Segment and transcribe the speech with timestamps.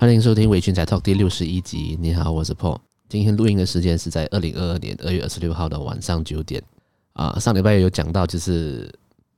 [0.00, 1.98] 欢迎收听《微醺宅 Talk》第六十一集。
[2.00, 2.78] 你好，我是 Paul。
[3.08, 6.62] 今天录音的时间是在二零二二年二月二十六号的晚上九点。
[7.14, 8.88] 啊，上礼拜有讲到，就是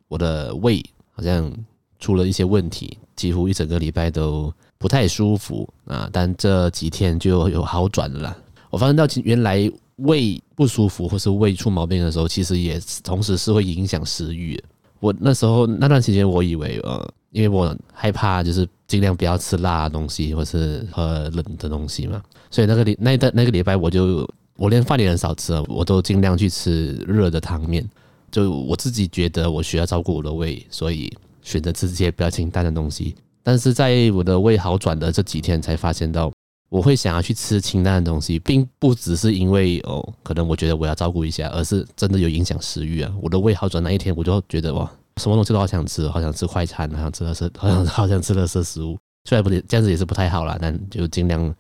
[0.07, 1.51] 我的胃好像
[1.99, 6.07] 出了一些问题，几乎一整个礼拜都不太舒服啊。
[6.13, 8.37] 但这几天就有好转了。
[8.69, 9.67] 我发现到原来
[9.97, 14.63] 胃不舒服或是胃出毛病的时候，其实也同时是会影响食欲。
[14.99, 27.89] 我那时候那段时间，我以为呃，因为我害怕，就是尽量不要吃辣的东西，或是喝冷的东西嘛，所以那个礼那那个礼拜，我就我连饭也很少吃，我都尽量去吃热的汤面。
[28.31, 31.13] 就我自己觉得我需要照顾我的胃，所以
[31.43, 33.15] 选择吃这些比较清淡的东西。
[33.43, 36.33] 但是在我的胃好转的这几天，才发现到
[36.69, 43.13] 我会想要去吃清淡的东西，并不只是因为哦，可能我觉得我要照顾一下，而是真的有影响食欲啊。
[43.21, 44.91] 我的胃好转那一天，我就觉得哇。
[45.21, 48.99] 什么东西都好想吃，好想吃快餐， 好想吃垃圾，好 想好想吃垃圾食物。
[49.29, 51.55] 虽然不这样子也是不太好啦，但就尽量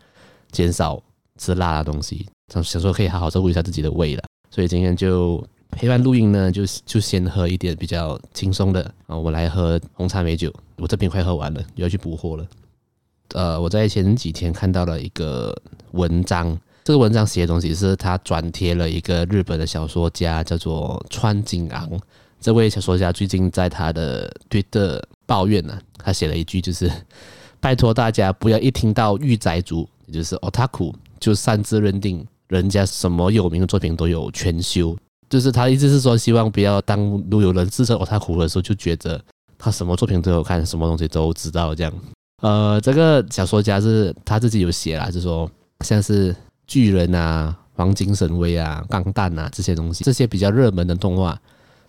[0.50, 1.00] 减少
[1.36, 4.22] 吃辣的东西，想想说可以好好照顾一下自己的胃了。
[4.50, 10.50] 所以今天就陪伴录音呢，就就先喝一点比较轻松的啊，我来喝红茶美酒。
[10.78, 12.46] 我这瓶快喝完了，又要去补货了。
[13.34, 15.54] 呃，我在前几天看到了一个
[15.92, 21.88] 文章，这个文章写的东西是他转贴了一个日本的小说家，叫做川井昂。
[22.40, 26.90] 这位小说家最近在他的推特抱怨呢、他写了一句，就是
[27.60, 34.96] 拜托大家不要一听到御宅族，也就是 otaku，就擅自认定人家什么有名的作品都有全修，
[35.28, 36.98] 就是他意思是说，希望不要当
[37.30, 39.22] 如有人自称 otaku 的时候，就觉得
[39.58, 41.92] 他什么作品都有看，什么东西都知道这样。
[42.42, 45.48] 呃，这个小说家是他自己有写啦，就是说
[45.84, 46.34] 像是
[46.66, 51.38] 巨人啊、黄金神威啊、钢弹啊这些东西，这些比较热门的动画。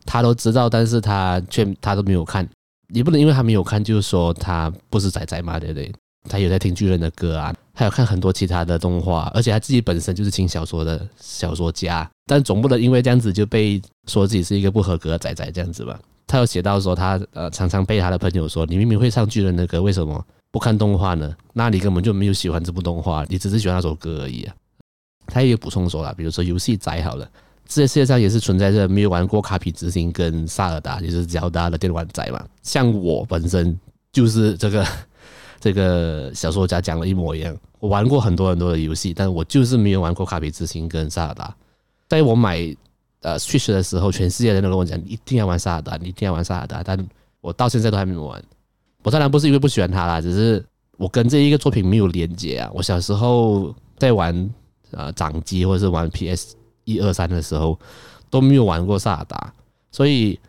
[0.06, 2.48] 他都知道，但是他却他都没有看，
[2.94, 5.92] 也不能因为他没有看，就是说他不是仔仔嘛，对不对？
[6.30, 16.00] 他有在听巨人的歌啊，还有看很多其他的动画，而且他自己本身就是轻小说的小说家，但总不能因为这样子就被说自己是一个不合格的仔仔这样子吧？
[16.28, 21.36] 他有写到说他呃常常被他的朋友说，你明明会唱巨人的歌，为什么不看动画呢？
[21.54, 24.56] 那你根本就没有喜欢这部动画，你只是喜欢那首歌而已啊。
[25.26, 27.28] 他也有补充说了，比如说游戏宅好了。
[27.74, 32.46] 这世界上也是存在着没有玩过卡比之心跟萨尔达，就是较大的电玩仔嘛。
[32.62, 33.80] 像我本身
[34.12, 34.86] 就是这个
[35.58, 41.56] 这个小说家讲的一模一样，我玩过很多很多的游戏，但我就是没有玩过卡比之心跟萨尔达。
[42.10, 42.60] 在我买
[43.22, 47.08] 呃 Switch 的时候，全世界人都跟我讲，一定要玩萨尔达，你一定要玩萨尔达，但
[47.40, 48.44] 我到现在都还没有玩。
[49.04, 50.62] 我当然不是因为不喜欢它啦，只是
[50.98, 52.70] 我跟这一个作品没有连接啊。
[52.74, 54.50] 我小时候在玩
[54.92, 56.56] 呃掌机或者是玩 PS。
[56.86, 57.80] 一二三的时候
[58.30, 59.54] 都没有玩过萨达，
[59.92, 60.40] 所以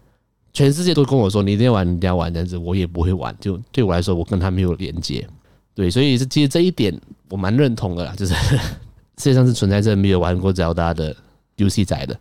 [0.52, 3.34] 全世界都跟我说，你一定要玩，你一定要玩这样子，我也不会玩。
[3.40, 5.26] 就对我来说，我跟他没有连接。
[5.74, 6.94] 对，所以是其实这一点
[7.30, 8.34] 我蛮认同的啦，就是
[9.16, 11.16] 世界上是存在着没有玩过萨尔达的
[11.56, 12.18] 游戏宅的。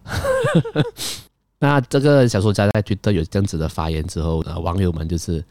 [1.59, 5.43] 那这个小说家在推特有这样子的发言之后，呢，网友们就是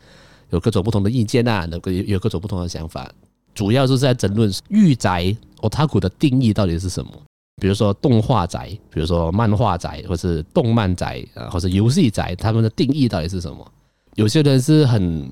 [0.49, 3.10] 有各种不同的意见啊，有有各种不同的想法，
[3.54, 7.12] 主要就是在争论御宅 otaku 的定义到底是什么。
[7.60, 13.71] 比如说动画宅，比如说漫画宅，或是动漫宅啊，或是游戏宅，他们的定义到底是什么？
[14.16, 15.31] 有些人是很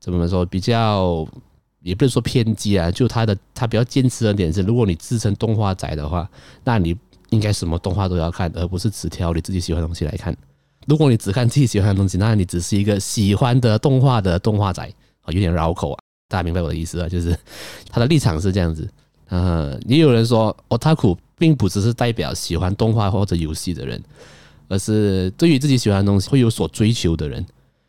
[0.00, 1.24] 怎么说，比较
[1.82, 6.28] 也不能说偏激啊，就他的他比较坚持的点是，如果你自称动画宅的话，
[6.64, 6.96] 那你
[7.30, 10.36] 应该什么动画都要看，而不是只挑你自己喜欢的东西来看。
[10.86, 14.92] 如果你只看自己喜欢的东西，那你只是一个喜欢的动画的动画宅
[15.22, 15.98] 啊，有点绕口啊，
[16.28, 17.08] 大家明白我的意思啊？
[17.08, 17.38] 就是
[17.88, 18.88] 他的立场是这样子。
[19.34, 24.02] 嗯，也有人说，Otaku 并不只是代表喜欢动画或者游戏的人，
[24.68, 27.44] 而是对于自己喜欢的东西会有所追求的人。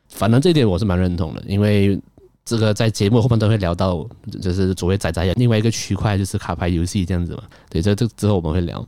[0.10, 2.00] 反正这一点我是蛮认同的，因为
[2.46, 4.08] 这个在节目后面都会聊到，
[4.42, 7.44] 就是所谓仔仔的另外一个区块就是卡牌游戏这样子嘛。
[7.70, 8.86] 对，这这之后我们会聊。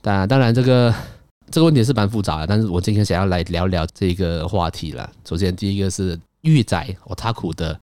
[0.00, 0.94] 当当然，这个
[1.50, 5.10] 这个问题是蛮复杂的，但是我今天想要来聊聊这个话题了。
[5.24, 7.78] 首先，第一个是御宅 Otaku 的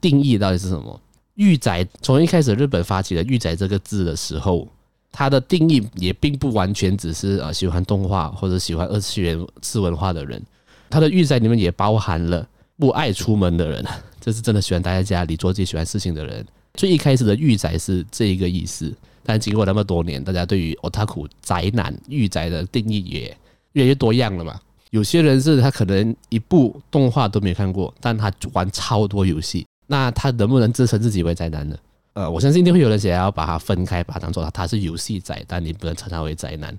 [0.00, 1.00] 定义到底是什么？
[1.34, 4.68] 御宅从一开始日本发起了“御宅”这个字的时候，
[5.16, 10.42] 它的定义也并不完全只是呃喜欢动画或者喜欢二次元次文化的人，
[10.90, 12.44] 它的御宅里面也包含了
[12.76, 13.84] 不爱出门的人，
[14.20, 16.44] 这是真的喜欢待在家里做自己喜欢事情的人。
[16.74, 23.36] 最一开始的御宅是这一个意思，但经过那么多年，大家对于 otaku 宅男御宅的定义也
[23.74, 24.60] 越来越多样了嘛。
[24.90, 29.64] 有些人是他可能一部动画都没看过，但他玩超多游戏。
[29.86, 31.76] 那他能不能自称自己为宅男呢？
[32.14, 36.76] 呃，我相信一定会有人想要把它分开，把它当做他他是游戏宅，但你不能称他为宅男。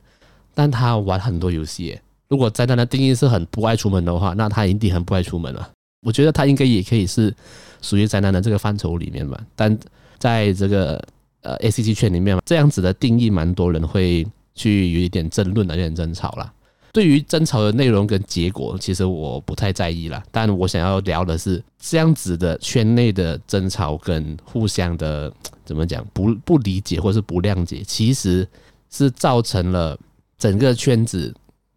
[0.54, 2.00] 但他玩很多游戏，
[2.30, 5.70] 如果宅男的定义是很不爱出门的话，那他一定很不爱出门了。
[6.02, 7.34] 我觉得他应该也可以是
[7.82, 9.38] 属于宅男的这个范畴里面吧。
[9.56, 9.78] 但
[10.18, 11.04] 在这个
[11.42, 16.54] 呃 ACG 圈里面，这样子的定义，蛮多人会去有一点争论的，有点争吵啦。
[16.96, 20.24] 对于争吵的内容跟结果，其实我不太在意啦。
[20.32, 25.30] 但我想要聊的是这样子的圈内的争吵跟互相的
[25.66, 28.48] 怎么讲不不理解或是不谅解，其实
[28.90, 30.00] 是造成了
[30.38, 31.36] 整个圈子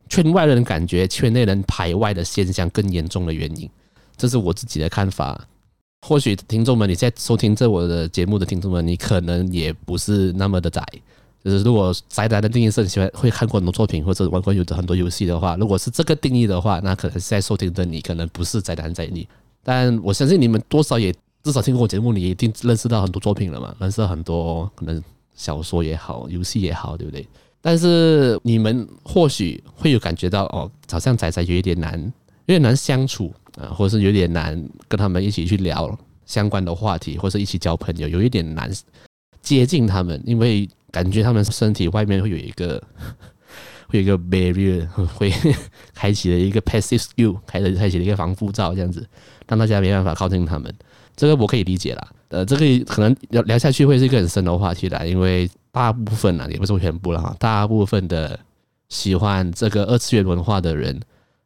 [0.08, 3.68] 圈外人感觉圈内人排外的现象更严重的原因。
[4.16, 5.44] 这是我自己的看法。
[6.06, 10.80] 或许听众们，你在收听这我的节目的听众们，你可能也不是那么的宅。
[11.44, 19.26] 就是如果宅男的定义是你喜欢会看过很多作品或者玩过有的很多游戏的话，如果是这个定义的话，那可能是在收听的你可能不是宅男宅女。
[19.62, 21.14] 但我相信你们多少也
[21.44, 25.02] 至少听过我节目，你一定认识到很多作品了嘛，认识到很多可能
[25.36, 27.26] 小说也好，游戏也好，对不对？
[27.60, 32.00] 但是你们或许会有感觉到哦，好像宅宅有一点难，
[32.46, 35.96] 有点难相处啊，或者是有点难跟他们一起去聊
[36.26, 38.70] 相关的话题，或者是一起交朋友，有一点难
[39.40, 40.68] 接近他们，因为。
[40.90, 42.82] 感觉他们身体外面会有一个，
[43.88, 45.32] 会有一个 barrier， 会
[45.94, 49.06] 开启了一个 passive skill，开了开启了一个防护罩，这样子
[49.46, 50.74] 让大家没办法靠近他们。
[51.16, 52.08] 这个我可以理解啦。
[52.28, 58.38] 呃，这个可能聊聊下去会是一个很深的话题啦，因为大部分啊，也不是全部了哈，大部分的
[58.88, 61.00] 喜欢这个二次元文化的人。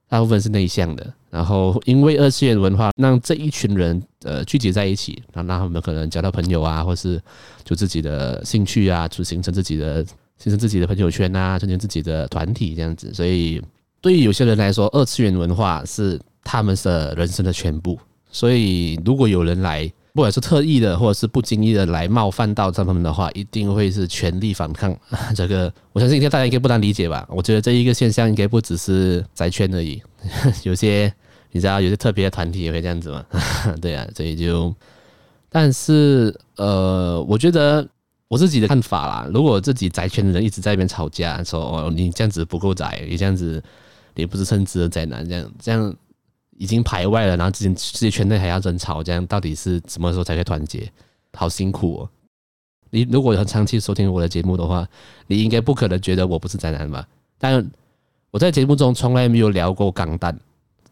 [0.08, 7.18] 大部分是内向的，然后因为二次元文化让这一群人呃聚集在一起，然后让他们可能交到朋友啊，或是
[7.64, 10.04] 就自己的兴趣啊，就形成自己的
[10.36, 13.14] 形成自己的朋友圈啊，形成自己的团体这样子。
[13.14, 13.62] 所以
[14.02, 17.98] 对于有些人来说，二次元文化是他们的人生的全部。
[18.30, 24.94] 所以如果有人来，不管是特意的，或者是不经意的来冒犯到他们的话，一定会是全力反抗。
[25.34, 27.26] 这个我相信，应该大家应该不难理解吧？
[27.30, 30.02] 我觉得这一个现象应该不只是宅圈而已，
[30.64, 31.12] 有些
[31.50, 33.24] 你知道，有些特别的团体也会这样子嘛。
[33.80, 34.74] 对啊，所以就，
[35.48, 37.88] 但是呃，我觉得
[38.28, 43.62] 我自己的看法啦，如果自己宅圈的人一直在那边吵架，说哦你这样子不够宅，你这样子
[44.14, 45.96] 也不是称职的宅男，这样这样。
[46.58, 50.90] 已经排外了，然后自己自己圈内还要争吵，这样到底是什么时候才可以团结？
[51.34, 52.08] 好辛苦哦！
[52.90, 54.86] 你如果很长期收听我的节目的话，
[55.26, 57.06] 你应该不可能觉得我不是宅男吧？
[57.38, 57.70] 但
[58.30, 60.38] 我在节目中从来没有聊过钢弹。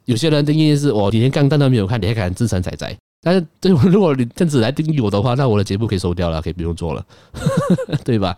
[0.07, 2.97] 有些人定义是我连钢弹都没有看，你还敢自称宅宅？
[3.23, 7.07] 但是对，如果你这样子来定义我的话，那我的节目可以收掉了，可以不用做了，
[8.03, 8.35] 对吧？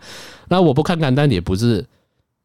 [0.49, 1.85] 那我不看钢弹也不是，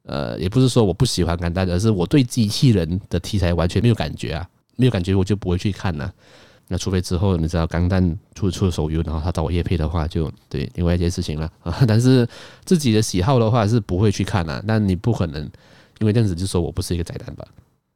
[0.04, 4.48] 呃，也不是说我不喜欢钢弹，而是我对机器人的题材完全没有感觉啊。
[4.78, 6.10] 没有感觉，我就不会去看了。
[6.68, 11.78] 那除非之后你知道钢弹出出手游，然后他找我业配的话，就对另外一件事情了啊。
[11.88, 12.26] 但是
[12.64, 14.64] 自己的喜好的话是不会去看的。
[14.66, 15.42] 但你不可能
[15.98, 17.46] 因为这样子就说我不是一个宅男吧？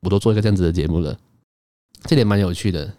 [0.00, 1.16] 我都做一个这样子的节目了，
[2.04, 2.92] 这点蛮有趣的。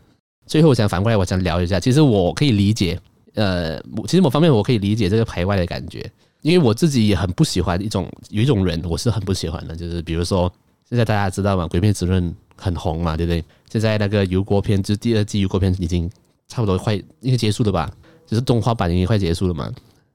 [0.46, 3.00] 最后我想反过来，我想聊一下，其实我可以理解，
[3.34, 6.10] 呃，其实某方面我可以理解这个排外的感觉，
[6.42, 10.52] 因为我自己也很不喜欢一种有一种人，我是很不喜欢的，就是比如说
[10.88, 11.64] 现在大家知道吗？
[11.68, 13.44] 《鬼灭之刃》很红嘛，对不对？
[13.74, 16.08] 现在那个油锅片，就是第二季油锅片已经
[16.48, 17.92] 差不多快应该结束了吧？
[18.28, 19.68] 就是动画版已经快结束了嘛。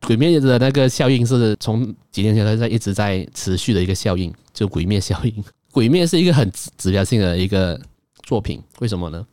[0.06, 5.44] 鬼灭的那个效应是从几年前它在一直在持续的一个效应，就鬼灭效应。
[5.72, 7.78] 鬼灭是一个很指标性的一个
[8.22, 9.26] 作品，为什么呢？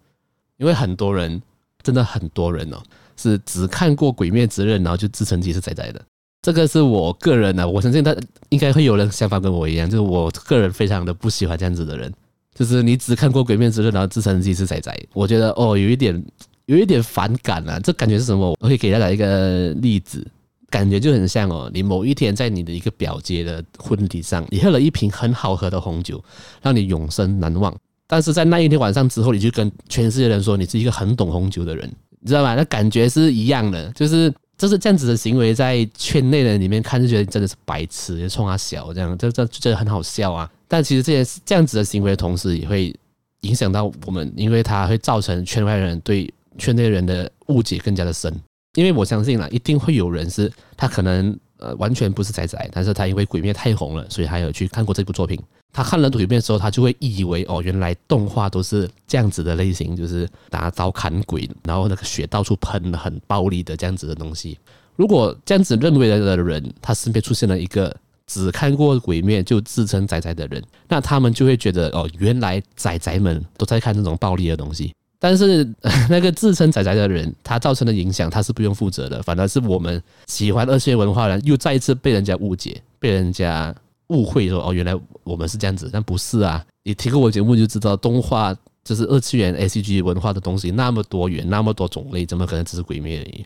[0.58, 1.40] 因为很多人
[1.84, 2.82] 真的很多人哦，
[3.16, 6.02] 是只看过鬼灭之刃，然后就自称自己是仔仔的。
[6.42, 8.16] 这个是我个人的，我相信他
[8.50, 12.12] 应该会有人想法跟我一样，就是我个人非常的不喜欢这样子的人。
[12.56, 16.26] 就是你只看过《鬼灭之刃》，然后自称自己是仔仔，我觉得哦，有一点
[16.68, 17.78] 有一点反感啊。
[17.84, 18.56] 这感觉是什么？
[18.62, 20.26] 我可以给大家一个例子，
[20.70, 26.24] 感觉就很像哦，你某一天在你的一个表姐的婚礼上，你喝了一瓶很好喝的红酒，
[26.62, 27.76] 让你永生难忘。
[28.08, 32.56] 但是在那一天晚上之后，你就跟全世界人说你是一个很懂红酒的人，你知道吗？
[32.56, 40.50] 那感觉是一样的，就是就是这样子的行为，在圈内人里面看就觉得你真的是白痴，就冲他笑这样，这这就觉得很好笑啊。
[40.68, 42.94] 但其实这些这样子的行为同时，也会
[43.42, 48.34] 影响到我们，因为它会造成圈外人对圈内人的误解更加的深。
[48.74, 55.40] 因为我相信啦，一定会有人是他可能呃完全不是仔仔，但是他因为鬼灭太红了，所以他有去看过这部作品。
[55.72, 64.58] 他看了鬼灭的时候，他就会以为哦，原来动画都是这样子的类型，就是拿刀砍鬼，然后那个血到处喷，很暴力的这样子的东西。
[64.96, 67.96] 如果这样子认为的人，他身边出现了一个。
[68.28, 74.92] 只看过鬼灭就自称宅宅的人，那他们就会觉得哦，原来宅宅们都在看这种暴力的东西。
[75.18, 75.68] 但是
[76.10, 83.74] 那个自称宅宅的人，他造成的影响他是不用负责的，反而是我们喜欢二次元文化的人又再一次被人家误解，被人家
[84.08, 86.64] 误会说哦，原来我们是这样子，但不是啊！
[86.84, 93.46] 你听过我节目就知道，动画就是二次元 ACG 文化的东西那么多元，那么多种类，怎么可能只是鬼灭而已？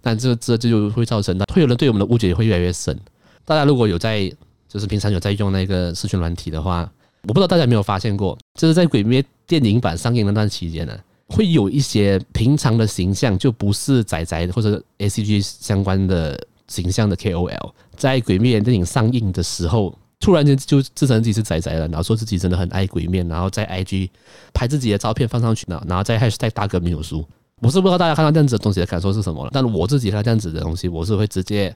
[0.00, 2.98] 但这这这就会造成，会有人对我们的误解会越来越深。
[3.44, 4.30] 大家如果有在，
[4.68, 6.90] 就是平常有在用那个视讯软体的话，
[7.22, 10.96] 我不知道大家有没有发现过，就是在《鬼灭》电影版上映那段期间呢，
[11.28, 24.10] 会有一些平常的形象就不是仔仔或者 ACG 相关的形象的 KOL，在《鬼灭》电影上映的时候，突然间就自称自己是仔仔了，然后说自己真的很爱鬼灭，然后在 IG
[24.52, 27.26] 拍自己的照片放上去呢，然后再开始在大哥没有输。
[27.60, 31.74] 我是不知道大家看到这样子的东西的感受是什么了，但我自己看这样子的东西，我是会直接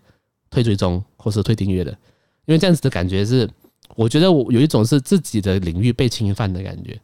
[0.55, 1.91] 退追踪或是退订阅的，
[2.47, 3.51] 因为这样子的感觉是，
[3.97, 6.97] 我觉得我有一种是自己的领域被侵犯的感觉。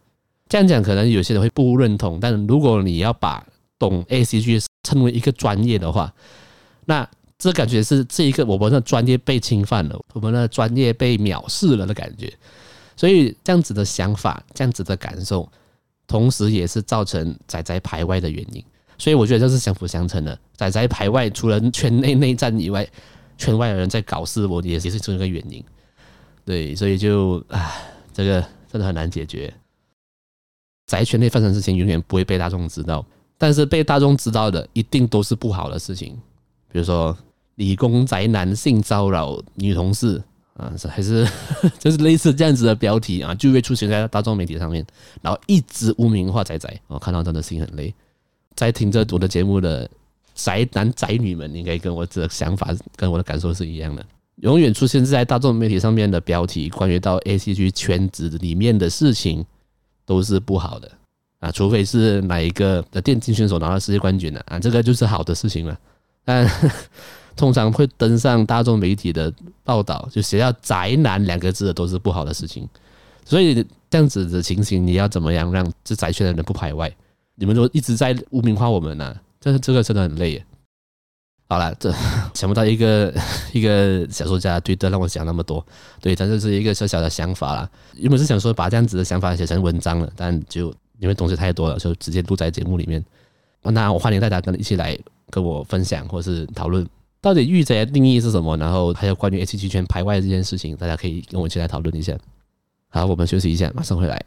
[0.49, 3.45] 这样讲可能有些人会不认同，但如果你要把
[3.76, 6.14] 懂 ACG 称为一个专业的话，
[6.85, 12.33] 那这感觉是这一个我们的专业被侵犯了，我们的专业被藐视了的感觉。
[12.97, 15.50] 所以这样子的想法，这样子的感受。
[16.07, 18.62] 同时，也是造成仔仔排外的原因，
[18.99, 20.37] 所以我觉得这是相辅相成的。
[20.57, 22.85] 仔仔排外，除了圈内内战以外，
[23.40, 25.64] 圈外的人在搞事，我也是这个原因。
[26.44, 27.73] 对，所以就啊，
[28.12, 29.52] 这个真的很难解决。
[30.87, 33.04] 宅圈内发生的事情永远不会被大众知道，
[33.38, 36.14] 但是被大众知道的一定都是不好的事情，
[36.70, 37.16] 比如说
[37.54, 40.23] 理工宅男性骚扰女同事。
[40.54, 41.26] 啊，还是
[41.80, 44.85] 就是类似这样子的标题啊，就会出现在大众媒体上面，
[45.23, 46.78] 然后一直污名化宅宅。
[46.87, 47.94] 我看到真的心很累。
[48.56, 49.88] 在听着我的节目的
[50.42, 54.04] 宅男宅女们，应该跟我的想法跟我的感受是一样的。
[54.37, 59.44] 永远出现在大众媒体上面的标题，关于到 ACG 圈子里面的事情，
[60.06, 60.90] 都是不好的
[61.40, 65.78] 啊，除非是哪一个的电竞选手拿到世界冠军了啊，这个就是好的事情了。
[66.25, 66.49] 但
[67.37, 69.32] 通常会登上大众媒体的
[69.62, 72.68] 报道，就写到“宅男”两个字的都是不好的事情，
[73.25, 73.54] 所以
[73.88, 76.90] 这样子的情形，你要怎么样让这宅圈的人不排外？
[77.35, 80.47] 你们都一直在污名化我们呢、这这个真的很累耶。
[81.49, 81.92] 好了，这
[82.35, 83.12] 想不到一个
[83.52, 85.66] 一个小说家推的让我讲那么多，
[86.00, 87.68] 对，他就是一个小小的想法啦。
[87.97, 93.04] 原本是想说把这样子的想法写成文章了，但就因为东西太多了，就直接录在节目里面。
[93.62, 94.97] 那我欢迎大家跟一起来
[95.28, 96.87] 跟我分享或是讨论。
[97.20, 98.56] 到底御宅的定义是什么？
[98.56, 102.16] 然后还有关于 H G 圈排外这件事情，大家可以跟我一起来讨论一下。
[102.88, 104.25] 好，我们休息一下，马上回来。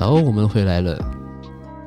[0.00, 0.98] 好，我们回来了。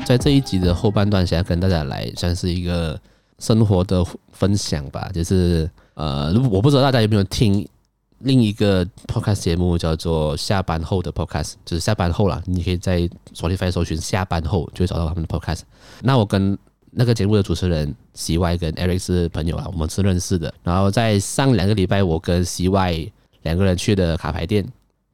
[0.06, 2.98] 在这一集的后半段，想要跟大家来算是一个
[3.40, 5.10] 生活的分享吧。
[5.12, 7.68] 就是呃，我不知道大家有没有听
[8.20, 13.00] 另一个 podcast 节目，叫做下班后的 podcast，就是下班后啦，你可以在
[13.34, 15.62] Spotify 搜寻下班后，就会找到他们的 podcast。
[16.04, 16.56] 那我跟
[16.92, 20.54] 那个节目的主持人 CY 跟 Eric 是朋友啊，我们是认识的。
[20.62, 24.64] 然后在上两个礼拜，我跟 CY 两个人去的卡牌店。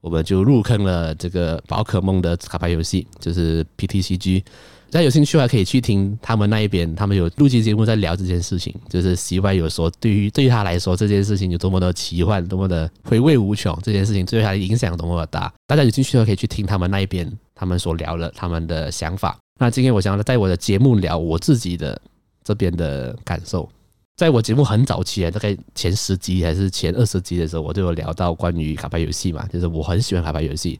[0.02, 4.44] 我们就入坑了这个宝可梦的卡牌游戏，就是 PTCG。
[4.92, 8.74] 大家有兴趣的话，可以去听他们那一边，他们有录期节目在聊这件事情。
[8.90, 13.78] 就是 CY 有说，对于对于他来说，这件事情有多么的奇幻，多么的回味无穷。
[13.84, 15.54] 这件事情对他的影响多么的大。
[15.68, 19.38] 大家有兴趣的话，可以去听他们那一边，他们所聊的他们的想法。
[19.60, 22.02] 那今天我想要在我的节目聊我自己的
[22.44, 23.70] 这边的感受。
[24.20, 30.78] 在我节目很早期啊，大概前十集还是前二十集的时候，我都有聊到关于卡牌游戏嘛，就是我很喜欢卡牌游戏。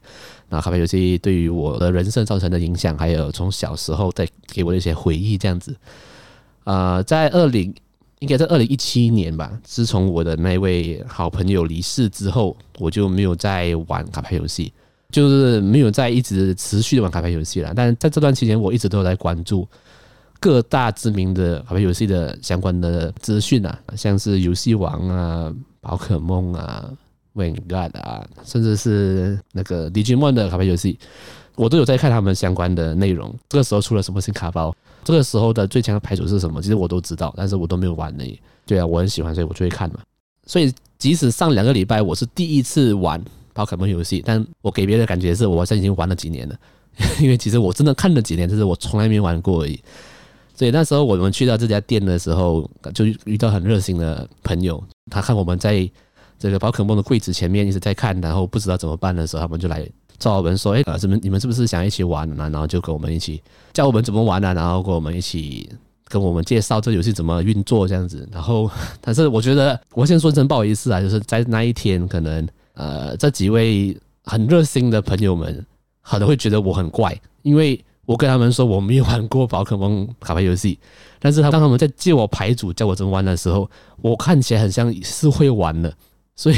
[0.50, 5.74] 那卡牌游戏对于我的人生造成的影响，还有从小时候在给我的一些回忆，这样子。
[6.64, 7.74] 啊，在二零
[8.18, 14.70] 应该在二零一七年吧，自从我的那位好朋友离世之后，我就没有再玩卡牌游戏，
[15.10, 17.72] 就是没有再一直持续的玩卡牌游戏了。
[17.74, 19.66] 但在这段期间，我一直都有在关注。
[20.40, 26.90] 各大知名的卡牌游戏的相关的资讯啊，像是游戏王啊、宝可梦啊、
[27.34, 30.98] Vanguard 啊，甚至是那个 Digimon 的卡牌游戏，
[31.56, 33.32] 我都有在看他们相关的内容。
[33.50, 34.74] 这个时候出了什么新卡包？
[35.04, 36.62] 这个时候的最强的牌组是什么？
[36.62, 38.40] 其实我都知道，但是我都没有玩而已。
[38.64, 40.00] 对啊，我很喜欢，所以我就会看嘛。
[40.46, 46.56] 所以即使上两个礼拜我是第一次玩宝可梦游戏，但我给别人的感觉是我好像已经玩了几年了，
[47.20, 49.78] 因为其实我真的看了几年，就是我从来没玩过而已。
[50.60, 54.84] 所以那时候我们去到这家店的时候，就遇到很热心的朋友。
[55.10, 55.90] 他看我们在
[56.38, 59.88] 这个宝可梦的柜子前面一直在看，然后不知道怎么办的时候，他们就来
[60.18, 61.16] 找我们说：“哎，什么？
[61.22, 64.52] 你们是不是想一起玩呢？”然后就跟我们一起教我们怎么玩呢？
[64.52, 65.66] 然后跟我们一起
[66.08, 68.28] 跟我们介绍这游戏怎么运作这样子。
[68.30, 75.64] 然后， 但是我觉得我先说声不好意思啊，就是在那一天，可能呃这几位很热心的朋友们
[76.02, 80.76] 可能会觉得我很怪，因为我跟他们说我没有玩过宝可梦卡牌游戏，
[81.20, 83.70] 但是他当他们在借我牌组教我怎么玩的时候，
[84.02, 85.94] 我看起来很像是会玩的，
[86.34, 86.56] 所以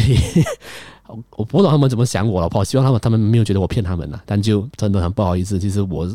[1.36, 2.48] 我不懂他们怎么想我了。
[2.54, 5.58] 我希望他们他们没有觉得我骗他们了，但就真的很不好意思。
[5.58, 6.10] 其实我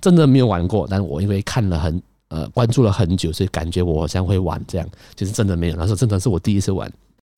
[0.00, 5.76] 真的没有玩过，但我因为看了很呃关注了很久，所以感觉我好像会玩这样，其实真的没有。
[5.76, 6.90] 那时候真的是我第一次玩，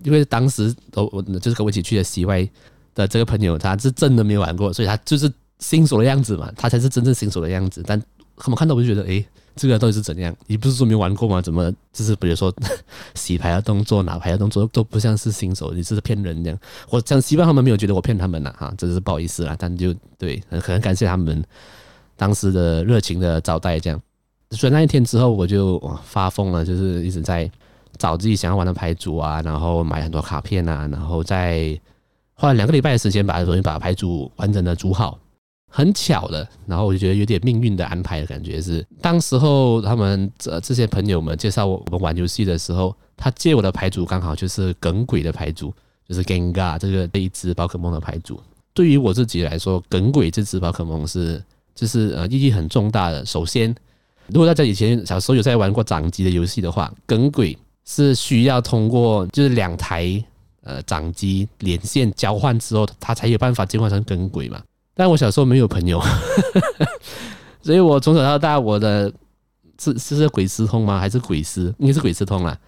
[0.05, 2.49] 因为当时我我就是跟我一起去的 CY
[2.95, 5.29] 的这个朋友，他是真的没有玩过，所以他就是。
[5.61, 7.83] 新手的样子嘛，他才是真正新手的样子。
[7.87, 8.03] 但
[8.37, 9.25] 他们看到我就觉得，诶，
[9.55, 10.35] 这个到底是怎样？
[10.47, 11.41] 你不是说没玩过吗？
[11.41, 12.53] 怎么就是比如说
[13.15, 15.73] 洗牌的动作、拿牌的动作都不像是新手？
[15.73, 16.59] 你这是骗人这样？
[16.89, 19.55] 我想希望他们没有觉得我骗他们了哈，真是不好意思啦。
[19.59, 21.45] 但就对，很很感谢他们
[22.17, 24.01] 当时的热情的招待这样。
[24.53, 27.49] 所以那一天之后，我就发疯了，就是一直在
[27.99, 31.79] 找自己想要玩的牌组啊，然后买很多卡片啊，然后再
[32.35, 35.19] 花了两个礼拜的时间把重新把牌组完整的组好。
[35.73, 45.73] 很巧的，然后我就觉得有点命运的安排的感觉是，当时候他们这这些朋友们介绍我们玩游戏的时候，他借我的牌组刚好就是耿鬼的牌组，
[46.09, 48.41] 就是 Gengar 这个这一只宝可梦的牌组。
[48.75, 51.43] 对于我自己来说，耿鬼这只宝可梦是
[51.75, 53.25] 就是呃意义很重大的。
[53.25, 53.75] 首先，
[54.27, 60.23] 如果大家以前小时候有在玩过掌机的游戏的话，耿鬼是需要通过就是两台
[60.63, 64.61] 呃掌机连线交换之后，它才有办法进化成耿鬼嘛。
[64.95, 66.01] 但我小时候没有朋友，
[67.63, 69.11] 所以我从小到大我的
[69.81, 70.99] 是是是鬼师通吗？
[70.99, 71.73] 还是鬼师？
[71.79, 72.59] 应该是鬼师通啦，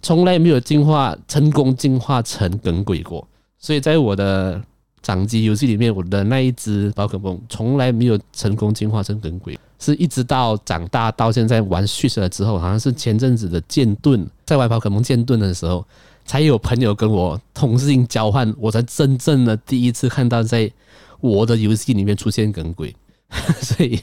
[0.00, 3.26] 从来没有进化成功进化成耿鬼过。
[3.58, 4.62] 所以在我的
[5.02, 15.84] 掌机游戏里面，我的那一只宝可梦从来没有成功进化成耿鬼，是一直到长大到现在玩 Switch 了之后，好像是前阵子的剑盾，在玩宝可梦剑盾的时候，
[16.24, 20.72] 才有朋友跟我同性交换，我才真正的第一次看到在。
[21.22, 22.94] 我的游戏里面出现耿鬼，
[23.62, 23.98] 所以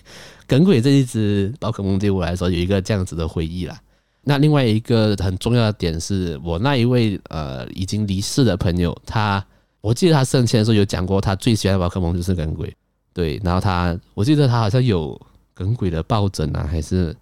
[0.47, 3.79] 耿鬼这一只宝可梦对我来说有一个这样子的回忆啦。
[4.23, 9.45] 那另外一个很重要的点是我那一位呃已经离世的朋友，他
[9.82, 12.73] 我记得他生前的时候有讲过，他最喜欢的宝可梦就是耿鬼。
[13.13, 15.19] 对，然后他我记得他好像有
[15.53, 17.15] 耿鬼的抱枕啊，还是。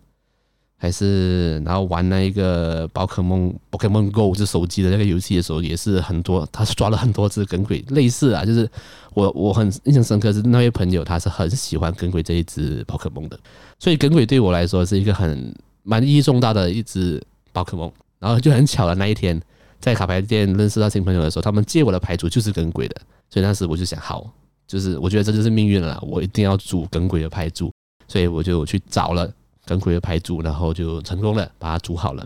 [0.78, 8.70] 还是然后玩那一个宝可梦 Pokemon Go 就手机的那个游戏的时候，也是很多，他是抓了很多只耿鬼，类似啊，就是
[9.14, 13.40] 我我很印象深刻是那位朋友，他是很喜欢耿鬼这一只宝可梦的，
[13.80, 17.92] 所以耿鬼对我来说是一个很蛮意义重大的一只宝可梦。
[18.20, 19.40] 然后就很巧的那一天，
[19.80, 22.96] 在卡牌店认识到新朋友的时候，他们借我的牌组就是耿鬼的，
[23.30, 24.28] 所以当时我就想，好，
[24.68, 27.72] 就是我觉得这就是命运了，我一定要组耿鬼的牌组，
[28.08, 29.32] 所以我就去找了。
[29.68, 32.26] 耿鬼的牌组，然后就成功了，把它组好了。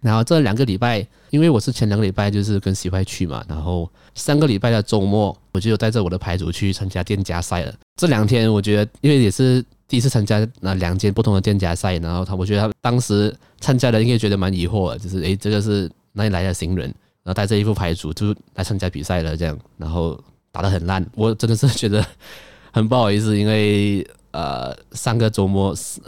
[0.00, 7.74] 然后这两个礼拜，因为我是前两个礼拜就是跟喜欢去嘛，然后三个礼拜的周末，我就带着我的牌组去参加店家赛了。
[7.96, 16.84] 这两天我觉得，因为也是第一次参加那两间不同的店家赛，然后他我觉得他当时参加的应该觉得蛮疑惑，就是诶，这个是哪里来的新人，
[17.24, 20.16] 然后带着一副牌组就来参加比赛了，这样，然后
[20.52, 22.04] 打得很烂，我真的是觉得
[22.70, 26.00] 很不好意思，因为呃上个周末是。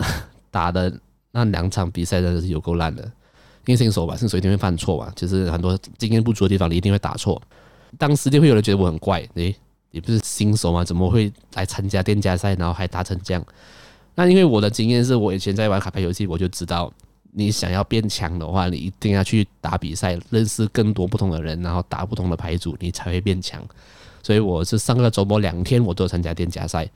[0.51, 0.93] 打的
[1.31, 3.03] 那两场比赛真的是有够烂的，
[3.67, 7.41] 因为新手吧，新手一定会犯错嘛，就是很多经验不足的地方你一定会打错。
[7.97, 9.55] 当时就会有人觉得我很怪，诶，
[9.91, 10.85] 你不是新手吗？
[10.85, 13.45] 怎么会来参加店家赛，然后还打成这样？
[14.15, 16.93] 那因为我的经验是我以前在玩卡牌游戏，我就知道，
[17.33, 23.63] 你想要变强的话，你一定要去打比赛，认识更多不同的人，然后打不同的牌组，你才会变强。
[24.23, 26.89] 所以我是上个周末两天我都参加店家赛。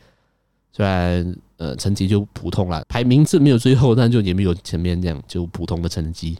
[0.72, 6.36] 虽然呃成绩就普通了，名次没有最后，但就也没有前面这样就普通的成绩。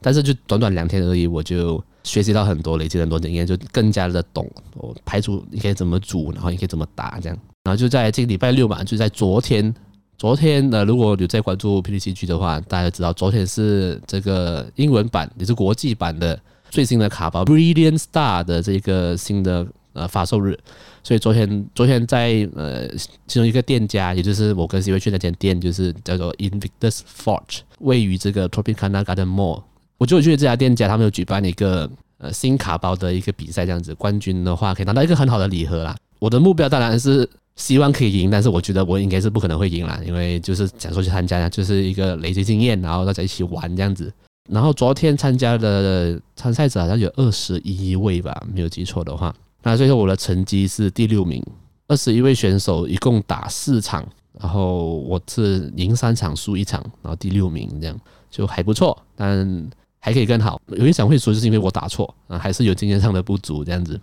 [0.00, 7.38] 但是就短短两天而已，我就学习到很多，累积很多经验，就更加的懂我牌组应该怎么组，然后应该怎么打这样。
[7.62, 9.72] 然后就在这个礼拜六嘛，就在昨天，
[10.18, 16.36] 昨天呃如果有在关注 PDCG 的话，大家知道昨天是这个英文版也是国际版的
[16.68, 20.58] 最新的卡包 Brilliant Star 的这个新的呃发售日。
[21.02, 22.88] 所以昨天，昨天在呃
[23.26, 29.62] 其中一个店家，也就是我跟 C 位去那间店，就是叫做 Invictus Forge，位于这个 Tropicana Garden Mall。
[29.98, 35.96] 我就去这家店家，他们有举办一个呃新卡包的一个比赛，这样子，冠军的话可以拿到一个很好的礼盒啦。
[36.18, 44.12] 我的目标当然是希望可以赢，但是我觉得我应该是不可能会赢啦，因为就是想说去参加，就是一个累积经验，然后大家一起玩这样子。
[44.50, 49.32] 然后昨天参加的参赛者好像有二十一位吧，没有记错的话。
[49.62, 51.44] 那最后我的成绩是第六名，
[51.88, 54.06] 二十一位选手一共打四场，
[54.40, 57.98] 然后我是赢三场输一场，然后第六名这样
[58.30, 59.70] 就还不错，但
[60.00, 60.60] 还可以更好。
[60.68, 64.00] 有一场会输就是因为我打错啊，还是有经验上的不足这样子。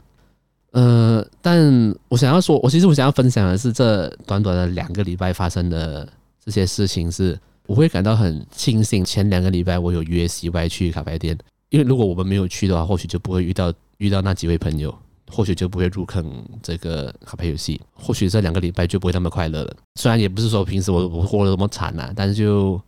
[0.71, 6.07] 呃，但我想要说，我其实我想要分享的是，这短短的两个礼拜发生的
[6.45, 9.03] 这些事情，是我会感到很庆幸。
[9.03, 11.35] 前两个礼拜我有约 CY 去卡牌店，
[11.69, 14.95] 因为如果我们没有去的话，或许就不会遇到遇到那几位朋友，
[15.29, 16.25] 或许就不会入坑
[16.61, 19.75] 这个卡牌游戏，或许这两个礼拜就不会那么快乐了。
[19.95, 22.81] 虽然也不是说平时我我活得那么惨呐，但是就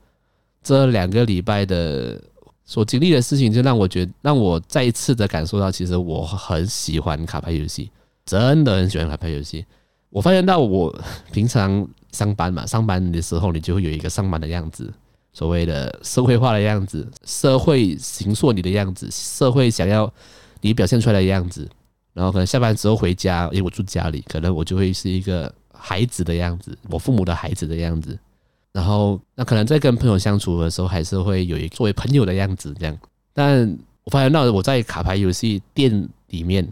[0.63, 2.21] 这两个礼拜的。
[2.63, 7.91] 所经历的事情，就让我觉，让我再一次的感受到，其实我很喜欢卡牌游戏，
[8.23, 9.65] 真的很喜欢卡牌游戏。
[10.09, 10.95] 我发现到，我
[11.33, 14.89] 平常上班嘛，上班的时候，你就会有一个上班的样子，
[15.33, 20.09] 所谓的社会化的样子，社会形塑你的样子，社会想要
[20.61, 21.67] 你表现出来的样子。
[22.13, 28.17] 然后可能下班之后回家，因为我住家里，可能我就会是一个孩子的样子，我父母的孩子的样子。
[28.73, 32.97] 然后，那可能在跟朋友相处的时候，还是会有一作为朋友的样子这样。
[33.33, 36.65] 但我发现到我在卡牌游戏店里面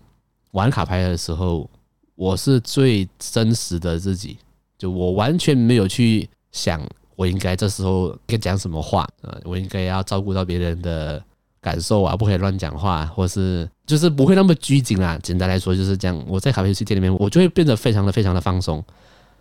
[0.51, 1.69] 玩卡牌的时候，
[2.15, 4.37] 我是最真实的自己，
[4.77, 6.81] 就我完全没有去想
[7.17, 11.21] 我应该这时候该讲什么话，呃，我应该要照顾到别人的
[11.61, 15.19] 感受啊，不可以乱讲话，或是就是不会那么拘谨啦。
[15.21, 16.23] 简单来说就是这样。
[16.27, 18.83] 我在卡牌游戏店里面，我就会变得非常的非常的放松。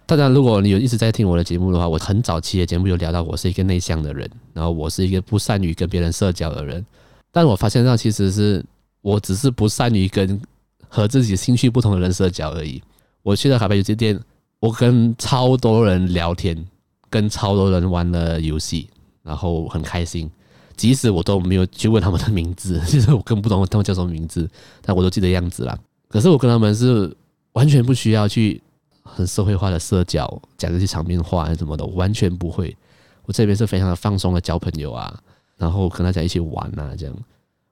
[0.07, 6.85] 当然，如果你有一直在听我的节目的话，我很早期的节目有聊到我是一个内向的人，然后我是一个不善于跟别人社交的人。
[7.31, 8.65] 但我发现到其实是
[9.03, 10.41] 我只是不善于跟
[10.89, 12.83] 和自己兴趣不同的人社交而已。
[13.23, 14.19] 我去到卡牌游戏店，
[14.61, 16.67] 我跟超多人聊天，
[17.11, 18.89] 跟超多人玩了游戏，
[19.23, 20.31] 然后很开心。
[20.79, 24.49] 即使我都没有去问他们的名字， 其实我更不懂他们叫什么名字，
[24.81, 25.79] 但我都记得样子啦。
[26.09, 27.15] 可是我跟他们是
[27.53, 28.63] 完全不需要去。
[29.11, 32.77] 很社会化的社交，讲这些场面话什么的，完全不会。
[33.25, 35.19] 我这边是非常的放松的交朋友啊，
[35.57, 37.15] 然后跟大家一起玩啊，这样。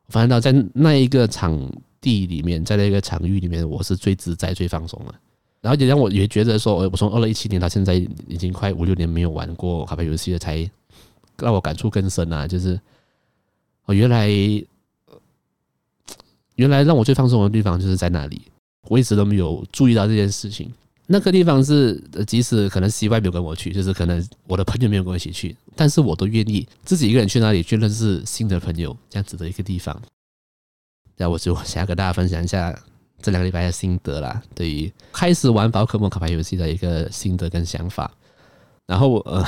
[0.07, 1.55] 我发现到在那一个场
[2.01, 5.15] 地里面，在那个场域里面，我是最自在、最放松的。
[5.61, 7.95] 然后也让我也觉得说，我从二零一七年到现在
[8.27, 10.67] 已经快五六年没有玩过卡牌游戏了，才
[11.37, 12.49] 让我感触更深啊。
[12.49, 12.81] 就是
[13.87, 14.29] 哦，原来
[16.57, 18.43] 原来让我最放松的地方就是在那里，
[18.89, 20.73] 我一直都没有注意到这件事情。
[21.09, 30.03] 那个地方是，即使可能 CY 没有跟我去，就是可能我的朋友没有跟我一起去，但是我都愿意自己一个人去那里去认识新的朋友，这样子的一个地方。
[31.17, 32.77] 那我就想要跟大家分享一下
[33.23, 38.13] 这两个礼拜的心得啦，对于开始玩宝可梦卡牌游戏的一个心得跟想法。
[38.87, 39.45] 然后呃，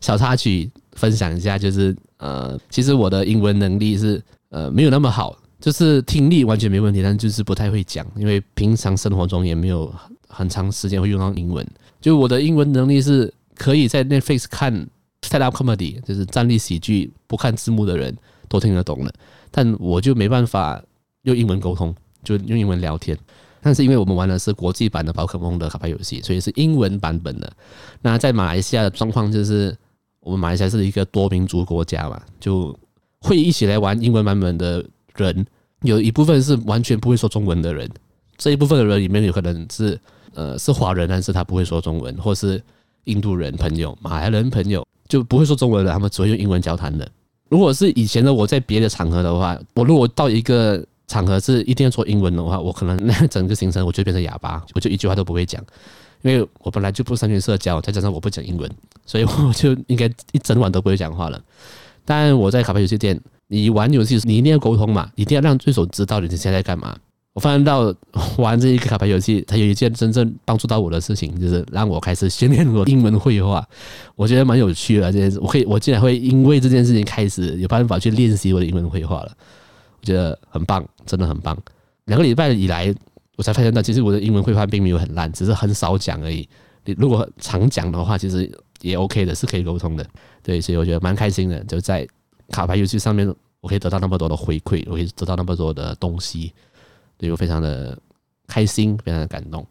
[0.00, 9.92] 小插曲分享一下，就是呃，其实我的英文能力是呃没有那么好，就是听力完全没问题，但就是不太会讲，因为平常生活中也没有。
[10.34, 11.62] 很长时间会用到英文，
[12.00, 14.72] 就我的英文能力是可以在 Netflix 看
[15.20, 18.16] stand up comedy，就是站立喜剧，不看字幕的人
[18.48, 19.12] 都听得懂的。
[19.50, 20.82] 但我就没办法
[21.24, 23.14] 用英文沟通，就用英文聊天。
[23.60, 27.52] 但是因为我们玩的是国际版的宝可梦的卡牌游戏，所以是英文版本的。
[28.00, 29.76] 那在马来西亚的状况就是，
[30.22, 32.74] 我们马来西亚是一个多民族国家嘛，就
[33.20, 34.84] 会一起来玩英文版本的
[35.16, 35.46] 人，
[35.82, 37.88] 有一部分是完全不会说中文的人。
[38.36, 40.00] 这一部分的人里面有可能是。
[40.34, 42.58] 呃，是华人，但是他不会说中文，或是
[43.04, 47.06] 印度人朋友、马来人朋友就不会说中文的，他们只会用英文交谈的。
[47.50, 55.62] 如果是以前的我在别的场合的话，我如果到一个场合是一定要说英文的话，我可能那整个行程我就变成哑巴，我就一句话都不会讲，
[56.22, 58.70] 因为我本来就不善于社交，再加上我不讲英文，
[59.04, 61.40] 所以我就应该一整晚都不会讲话了。
[62.04, 66.96] 但我在卡牌游戏店，你玩游戏你一定要沟通嘛，一定要让对手知道你现在在干嘛。
[67.34, 67.94] 我发现到
[68.36, 73.66] 玩这一个卡牌游戏，它有一件真正帮助到我的事情，就是让我开始训练我英文会话。
[74.16, 79.32] 我觉得蛮有趣的这件事，我可以，我竟然会因为这件事情开始有办法去练习我的英文会话了。
[80.00, 81.56] 我觉得很棒，真的很棒。
[82.04, 82.94] 两个礼拜以来，
[83.36, 86.46] 我才发现到，其实我的英文会话并没有很烂，只是很少讲而已。
[86.84, 90.06] 你如果常讲的话，其实也 OK 的，是可以沟通的。
[90.42, 92.06] 对，所以我觉得蛮开心的，就在
[92.50, 93.26] 卡牌游戏上面，
[93.60, 96.52] 我可以得到那么多的回馈，我可以得到那么多的东西。
[97.16, 97.96] 对我非常的
[98.48, 99.64] 开心，非常的感动。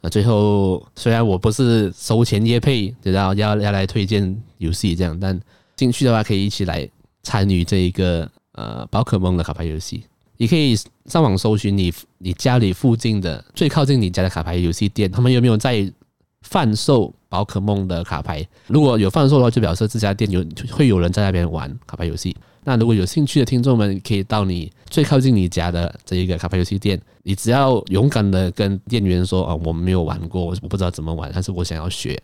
[0.00, 5.40] 那最后，虽然我不是收钱约配，知道要要来推荐游戏这样，但
[5.76, 6.88] 进去的话可以一起来
[7.22, 10.04] 参与这一个呃宝可梦的卡牌游戏。
[10.36, 15.90] 你可以上网搜寻你你家里附近的最靠近你家的卡牌游戏店，他们有没有在
[16.48, 18.46] 贩售宝可梦的卡牌？
[18.68, 22.34] 如果有贩售的话，就表示这家店有会有人在那边玩卡牌游戏。
[22.64, 32.20] 那如果有兴趣的听众们，可以到你最靠近你家的这一个卡牌游戏店，你只要勇敢的跟店员说啊，我们没有玩过，我不知道怎么玩，但是我想要学。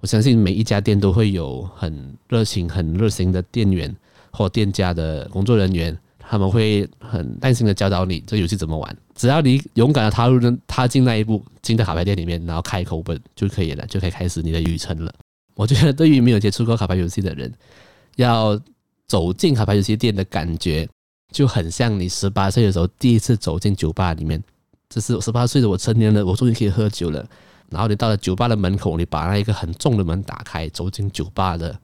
[0.00, 3.94] 我相信每一家店都会有很热情、很热心的店员
[4.30, 5.96] 或店家的工作人员
[6.28, 8.96] 他们会很耐心的教导你这游戏怎么玩。
[9.14, 15.12] 只要你勇敢的踏入踏进那一步，进到卡牌店里面，然后开口本就可以了，就可以开始你的旅程了。
[15.54, 17.52] 我觉得对于没有接触过卡牌游戏的人，
[18.16, 18.60] 要
[19.06, 20.88] 走进卡牌游戏店的感觉，
[21.32, 24.42] 就很像你十八岁的时候第一次走进酒吧里面。
[24.88, 27.24] 这是十八岁的我成年了，我终于可以喝酒了。
[27.70, 31.76] 然后你到了酒吧的门口，你把那一个很重的门打开，走进酒吧的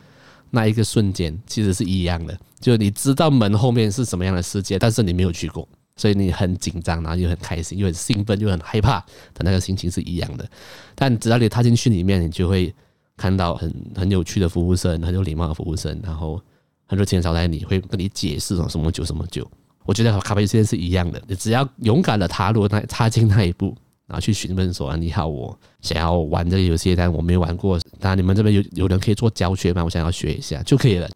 [0.50, 2.38] 那一个瞬间，其实是一样的。
[2.60, 9.00] 就你知道门后面是什么样的世界，但是你没有去过，所以你很紧张，然后又很开心，又很兴奋，又很害怕
[9.32, 10.48] 的那个心情是一样的。
[10.94, 12.74] 但只要你踏进去里面，你就会
[13.16, 16.40] 看到很很有趣的服务生，很有礼貌的服务生，然后
[16.86, 19.48] 很热情的招待你，会跟你解释什么酒什么酒。
[19.84, 23.74] 我觉得卡牌游戏是一样的，你只要勇敢的踏入那踏进那一步。
[24.10, 27.78] 然后去询问说啊：“你好，我想要玩这个游戏，但我没玩过。
[28.00, 29.84] 当然，你们这边有有人可以做教学吗？
[29.84, 31.08] 我想要学一下就可以了。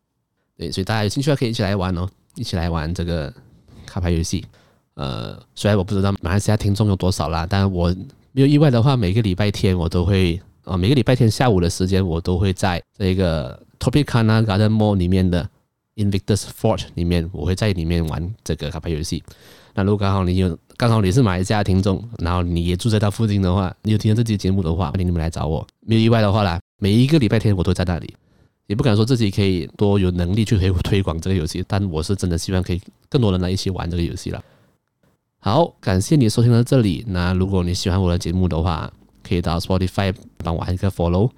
[0.57, 3.35] 对，所以大家有兴趣的可以一起来玩哦，一起来玩这个
[3.85, 4.47] 卡牌游戏。
[4.95, 7.93] 呃，虽然我不知道马来西亚听众有多少啦，但我
[8.31, 15.51] 没有意外的话，每个礼拜天我都会，呃，每个礼拜天下午的时间，我都会在这个 Topicana Garden Mall 里面的
[15.97, 19.21] Invictus Fort 里面，我会在里面玩这个卡牌游戏。
[19.75, 20.57] 那如果刚好你有。
[20.77, 25.65] 刚好你是马来西亚听众，然后你也住在他附近的话，你有听到这期节目的话，欢迎你们来找我。
[25.81, 28.13] 没有意外的话啦，每一个礼拜天我都在那里。
[28.67, 34.43] 也不敢说自己可以多有能力去推推广这个游戏，但我是真的希望可以更多人来一起玩这个游戏了。
[35.39, 37.05] 好，感谢你收听到这里。
[37.07, 38.91] 那如果你喜欢我的节目的话，
[39.23, 41.31] 可以到 Spotify 帮我按一个 Follow，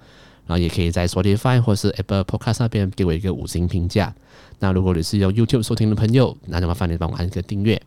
[0.47, 4.15] 然后也可以在 Spotify 或是 Apple Podcast 那边给我一个五星评价。
[4.59, 7.79] 那如果你是用 YouTube 收听的朋友，那就麻烦你帮我按一个订阅。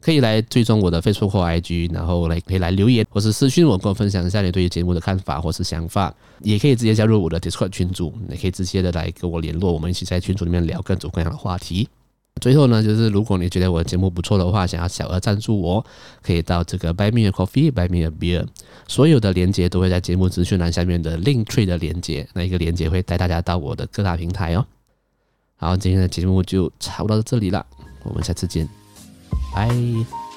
[0.00, 6.14] 可以来追踪我的 Facebook 或 IG，然后来可以来留言，或是私讯我，跟我分享一下你对于节目的看法或是想法。
[6.40, 11.86] 也可以直接加入我的 Discord 群组，也可以直接的来跟我联络，我们一起在群组里面聊各种各样的话题。
[12.40, 15.84] 最后呢，就是如果你觉得我的节目不错的话，想要小额赞助我，
[16.22, 18.46] 可以到这个 Buy Me a Coffee, Buy Me a Beer，
[18.88, 24.64] 所有的链接都会在节目资讯栏下面的 Link Tree 的链接，那一个链接会带大家到我的各大平台哦。
[25.56, 27.66] 好，今天的节目就差不多到这里了，
[28.04, 28.79] 我们下次见。
[29.52, 30.29] 拜。